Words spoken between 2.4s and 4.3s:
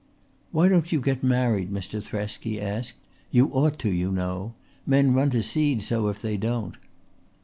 he asked. "You ought to, you